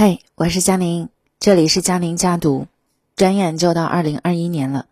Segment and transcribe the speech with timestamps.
[0.00, 1.08] 嘿，我是佳宁，
[1.40, 2.68] 这里是佳宁家读。
[3.16, 4.86] 转眼就到二零二一年了，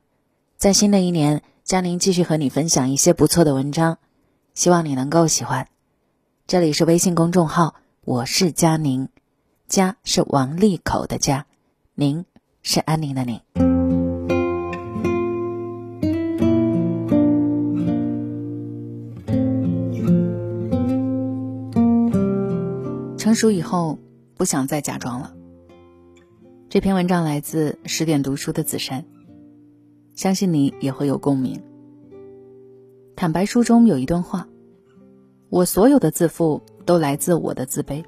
[0.57, 3.99] 在新的一年，佳宁继续和你分享一些不错的文章，
[4.55, 5.69] 希望你能够喜欢。
[6.49, 9.09] 这里是微信公众号，我是佳宁，
[9.69, 11.47] 家是王利口的家，
[11.95, 12.25] 宁
[12.65, 13.41] 是安宁的宁。
[23.17, 24.01] 成熟以后。
[24.37, 25.35] 不想再假装了。
[26.69, 29.05] 这篇文章来自十点读书的子珊，
[30.15, 31.63] 相信你也会有共鸣。
[33.15, 34.47] 坦白书中有一段话
[35.49, 38.05] ：“我所有的自负都来自我的自卑，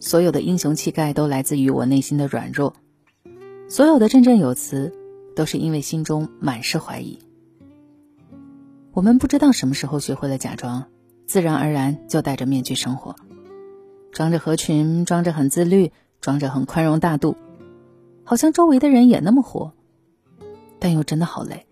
[0.00, 2.74] 所有的英雄气概都来自于我内心的软弱，
[3.68, 4.92] 所有的振振有词
[5.36, 7.18] 都是因为心中满是怀疑。”
[8.94, 10.86] 我们不知道什么时候学会了假装，
[11.26, 13.16] 自然而然就戴着面具生活。
[14.12, 17.34] 装着合群，装着很自律，装着很宽容大度，
[18.24, 19.72] 好像周围的人也那么活，
[20.78, 21.66] 但又真的好累。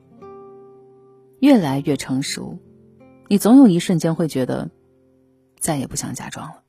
[1.38, 2.58] 越来越成熟，
[3.28, 4.70] 你总有一瞬间会觉得，
[5.58, 6.62] 再也不想假装了。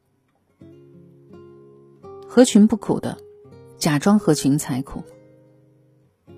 [2.28, 3.18] 合群不苦的，
[3.78, 5.04] 假装合群才苦。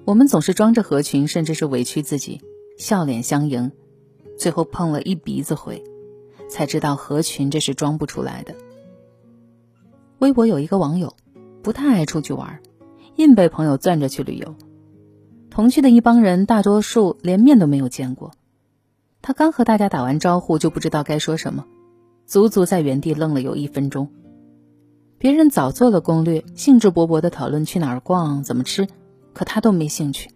[0.05, 2.41] 我们总是装着合群，甚至是委屈自己，
[2.77, 3.71] 笑脸相迎，
[4.37, 5.83] 最后碰了一鼻子灰，
[6.49, 8.55] 才知道合群这是装不出来的。
[10.19, 11.15] 微博有一个网友，
[11.61, 12.59] 不太爱出去玩，
[13.15, 14.55] 硬被朋友攥着去旅游。
[15.49, 18.31] 同去的一帮人，大多数连面都没有见过。
[19.21, 21.65] 他刚和大家打完招呼，就不知道该说什么，
[22.25, 24.09] 足足在原地愣了有一分钟。
[25.17, 28.87] 别人早做了攻略，兴致勃勃地讨论去哪儿逛、怎么吃，
[29.33, 30.29] 可他都没兴趣。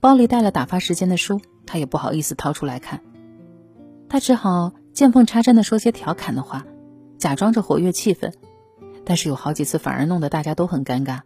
[0.00, 3.02] 包里带了打发时间的书，他也不好意思掏出来看。
[4.08, 6.64] 他只好见缝插针地说些调侃的话，
[7.18, 8.32] 假装着活跃气氛。
[9.08, 11.20] 但是有好几次反而弄得大家都很尴尬。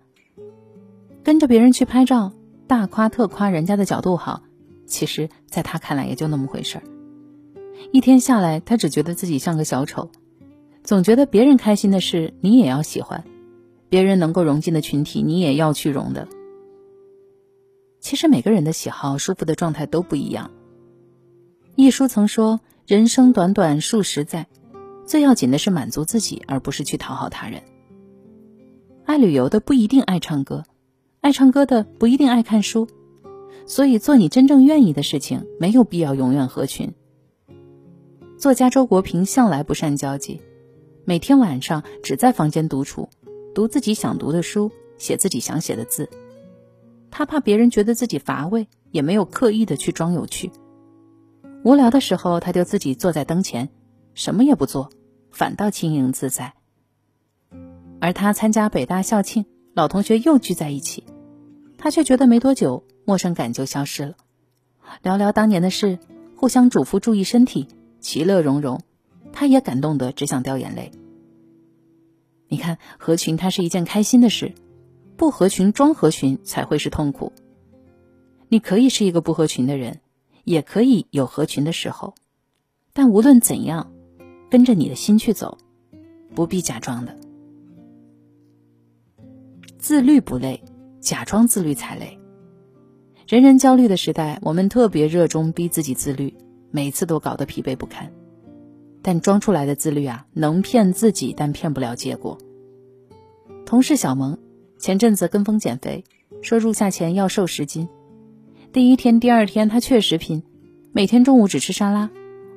[1.25, 2.33] 跟着别人去拍照，
[2.69, 4.45] 大夸特夸人家的角度好，
[4.87, 6.85] 其实在他看来也就那么回事儿。
[7.91, 10.11] 一天下来，他只觉得自己像个小丑，
[10.85, 13.25] 总觉得别人开心的事你也要喜欢，
[13.89, 16.29] 别人能够融进的群体你也要去融的。
[17.99, 20.53] 其实每个人的喜好、舒服的状态都不一样。
[21.75, 24.47] 一书曾说：“人生短短数十载，
[25.05, 27.61] 最要紧的是满足自己，而不是去讨好他人。”
[29.13, 30.65] 爱旅游的不一定爱唱歌，
[31.21, 32.89] 爱唱歌的不一定爱看书，
[33.67, 36.95] 所以做你真正愿意的事情，没有必要永远合群。
[38.39, 40.41] 作家周国平向来不善交际，
[41.05, 43.11] 每天晚上只在房间独处，
[43.55, 46.09] 读自己想读的书，写自己想写的字。
[47.11, 50.51] 他怕别人觉得自己乏味，也没有刻意的去装有趣。
[51.65, 53.69] 无聊的时候，他就自己坐在灯前，
[54.15, 54.89] 什么也不做，
[55.31, 56.55] 反倒轻盈自在。
[58.03, 61.05] 而他参加北大校庆，老同学又聚在一起，
[61.79, 64.17] 他却觉得没多久，陌生感就消失了。
[65.03, 66.01] 聊聊当年的事，
[66.35, 67.69] 互相嘱咐注意身体，
[68.01, 68.81] 其乐融融，
[69.33, 70.91] 他也感动得只想掉眼泪。
[72.49, 74.53] 你看，合群它是一件开心的事，
[75.17, 77.33] 不合群装合群才会是痛苦。
[78.49, 80.01] 你可以是一个不合群的人，
[80.43, 82.15] 也可以有合群的时候，
[82.93, 83.93] 但无论怎样，
[84.51, 85.57] 跟着你的心去走，
[86.35, 87.17] 不必假装的。
[89.83, 90.63] 自律不累，
[91.01, 92.17] 假装自律才累。
[93.27, 96.33] 人人焦虑的时代，我们特别热衷逼自己自律，
[96.71, 98.13] 每次都搞得疲惫不堪。
[99.03, 102.39] 但装出来的自律啊，能骗自己，但骗不了结果。
[103.67, 104.39] 同事小萌
[104.79, 106.05] 前阵子跟风减肥，
[106.43, 107.89] 说入夏前要瘦十斤。
[108.73, 110.45] 第一天、第二天，他确实拼，
[110.93, 112.09] 每天中午只吃沙拉，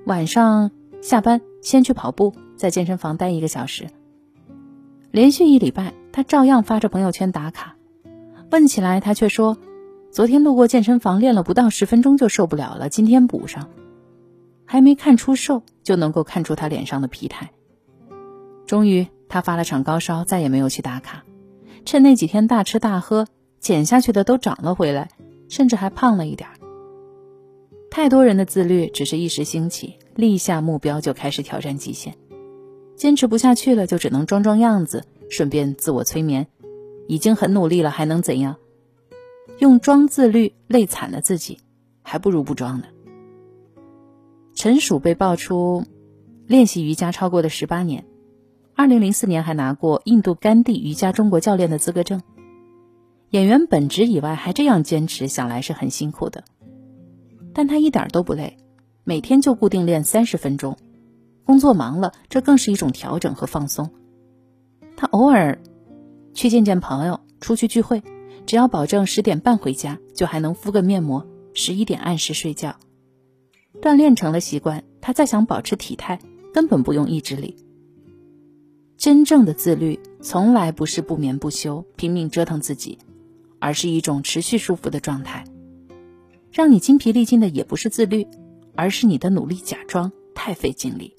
[0.05, 0.69] 晚上
[1.01, 3.87] 下班先去跑步，在健身房待一个小时。
[5.15, 7.77] 连续一礼拜，他照样发着朋友圈打卡。
[8.51, 9.57] 问起来，他却说
[10.11, 13.69] ：“昨天路过健身房练了不到十分钟就受不了了，今天补上。”
[14.67, 17.51] 还没看出瘦，就能够看出他脸上的疲态。
[18.67, 21.23] 终于，他发了场高烧，再也没有去打卡。
[21.85, 23.25] 趁那几天大吃大喝，
[23.61, 25.07] 减下去的都长了回来，
[25.47, 26.49] 甚至还胖了一点。
[27.89, 32.17] 太多人的自律只是一时兴起，立下目标就开始挑战极限。
[32.95, 36.47] 坚持不下去了，就只能装装样子，顺便自我催眠。
[37.07, 38.55] 已经很努力了，还能怎样？
[39.59, 41.59] 用装自律累惨了自己，
[42.01, 42.85] 还不如不装呢。
[44.55, 45.85] 陈数被爆出
[46.47, 48.05] 练习瑜伽超过了十八年，
[48.73, 52.23] 二零零四年还拿过印度甘地瑜伽中国教练的资格证。
[53.29, 56.43] 演员本职以外还这样坚持，想来是很辛苦的。
[57.53, 58.57] 但他一点都不累，
[59.03, 60.77] 每天就固定练三十分钟。
[61.45, 63.91] 工作忙了，这更是一种调整和放松。
[64.97, 65.59] 他偶尔
[66.33, 68.01] 去见见朋友，出去聚会，
[68.45, 72.75] 只要保证十点半回家，就还能敷个面膜，十一点按时睡觉。
[73.81, 76.19] 锻炼成了习惯，他再想保持体态，
[76.53, 77.55] 根本不用意志力。
[78.97, 82.97] 真正的自律，从来不是不眠不休、拼命折腾自己，
[83.59, 85.43] 而是一种持续舒服的状态。
[86.51, 88.25] 让你精疲力尽的也不是自律，
[88.75, 91.13] 而是你的努力假装太费精力。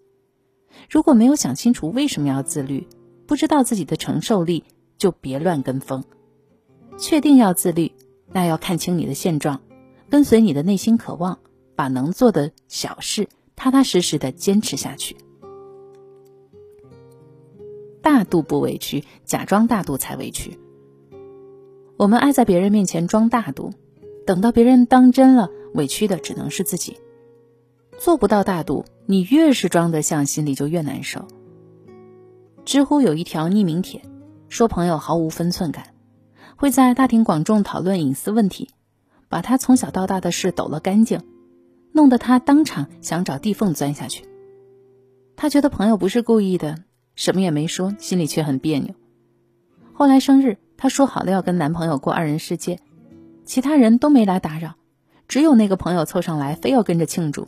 [0.89, 2.87] 如果没有想清楚为什么要自律，
[3.27, 4.65] 不知道自己的承受力，
[4.99, 6.05] 就别乱跟风。
[6.99, 7.93] 确定要自律，
[8.33, 9.61] 那要看清你的现状，
[10.09, 11.39] 跟随你的内心渴望，
[11.75, 15.17] 把能做的小事踏踏实实的坚持下去。
[18.01, 20.59] 大度不委屈，假装大度才委屈。
[21.97, 23.73] 我们爱在别人面前装大度。
[24.27, 26.97] 等到别人当真了，委屈的只能是自己。
[27.99, 31.27] 做不到大度，你越是装得像，心里就越难受。
[32.65, 34.03] 知乎有一条匿名帖，
[34.49, 35.95] 说朋友毫无分寸感，
[36.57, 38.71] 会在大庭广众讨论隐私问题，
[39.29, 41.23] 把他从小到大的事抖了干净，
[41.93, 44.27] 弄得他当场想找地缝钻下去。
[45.37, 46.77] 他觉得朋友不是故意的，
[47.15, 48.95] 什么也没说，心里却很别扭。
[49.93, 52.79] 后来生日，她说好了要跟男朋友过二人世界。
[53.45, 54.75] 其他人都没来打扰，
[55.29, 57.47] 只有那个朋友凑上来，非要跟着庆祝。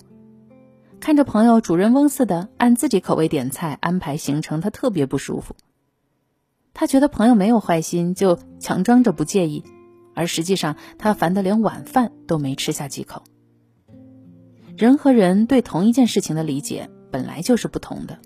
[1.00, 5.54] 看着朋友主人翁似的按自己口味点菜、安排行程，他特别不舒服。
[6.74, 9.64] 他觉得朋友没有坏心，就强装着不介意，
[10.14, 13.22] 而实际上他烦得连晚饭都没吃下几口。
[14.76, 18.18] 人和人对同一件事情的理解本来就是不同的，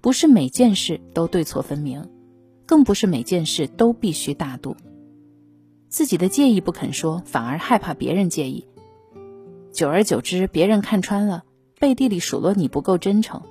[0.00, 2.10] 不是每件事都对错分明，
[2.66, 4.76] 更不是每件事都必须大度。
[5.88, 8.66] 自己的介意不肯说，反而害怕别人介意。
[9.72, 11.44] 久而久之，别人看穿了，
[11.84, 13.42] 背地里数落你不够真诚；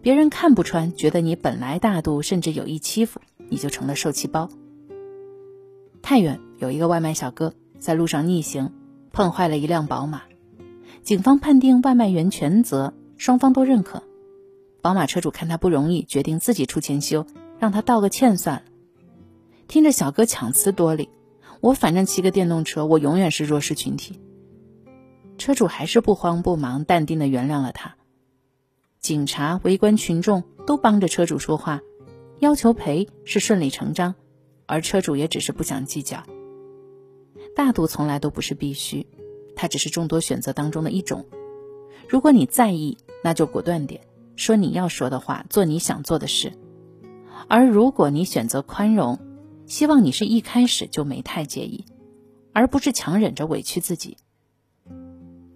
[0.00, 4.48] 别人看不穿，觉得你本来大度，甚至有意欺负，你就成了受气包。
[6.00, 8.70] 太原有一个外卖小哥在路上逆行，
[9.10, 10.22] 碰坏了一辆宝马，
[11.02, 14.04] 警方判定外卖员全责，双方都认可。
[14.80, 17.26] 宝马车主看他不容易，决定自己出钱修，
[17.58, 18.62] 让他道个歉算了。
[19.66, 21.08] 听着小哥强词夺理。
[21.60, 24.20] 我反正骑个电动车，我永远是弱势群体。
[25.38, 27.96] 车主还是不慌不忙、淡定的原谅了他。
[29.00, 31.80] 警察、围观群众都帮着车主说话，
[32.40, 34.16] 要求赔是顺理成章，
[34.66, 36.24] 而车主也只是不想计较。
[37.54, 39.06] 大度从来都不是必须，
[39.56, 41.24] 它只是众多选择当中的一种。
[42.08, 44.02] 如果你在意，那就果断点，
[44.36, 46.52] 说你要说的话，做你想做的事。
[47.48, 49.18] 而如果你选择宽容，
[49.66, 51.84] 希望你是一开始就没太介意，
[52.52, 54.16] 而不是强忍着委屈自己。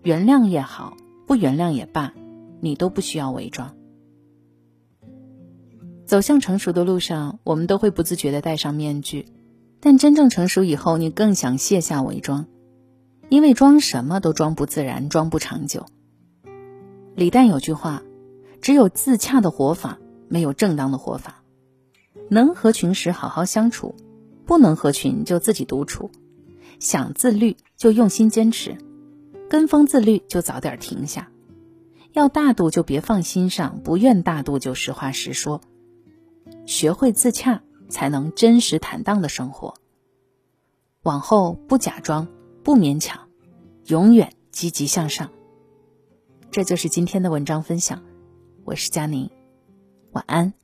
[0.02, 0.96] 原谅也好，
[1.26, 2.12] 不原谅也罢，
[2.60, 3.76] 你都不需要伪装。
[6.04, 9.26] 走向成熟的路上，我们都会不自觉的戴上面具，
[9.80, 12.46] 但真正成熟以后，你更想卸下伪装，
[13.28, 15.86] 因为装什么都装不自然，装不长久。
[17.14, 18.02] 李诞有句话
[18.60, 21.42] ：“只有自洽的活法，没有正当的活法。”
[22.28, 23.94] 能合群时好好相处，
[24.46, 26.10] 不能合群就自己独处。
[26.80, 28.76] 想自律就用心坚持，
[29.52, 31.30] 跟风自律就早点停下。
[32.14, 35.60] 要大度就别放心上，不愿大度就实话实说。
[36.64, 39.74] 学会自洽，才能真实坦荡的生活。
[41.02, 42.28] 往后不假装，
[42.64, 43.28] 不勉强，
[43.84, 45.28] 永远积极向上。
[46.50, 48.02] 这就是今天的文章分享，
[48.64, 49.28] 我是佳宁，
[50.12, 50.61] 晚安。